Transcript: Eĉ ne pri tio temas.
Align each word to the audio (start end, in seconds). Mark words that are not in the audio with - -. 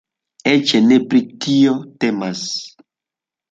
Eĉ 0.51 0.73
ne 0.85 0.97
pri 1.11 1.21
tio 1.45 1.77
temas. 2.07 2.43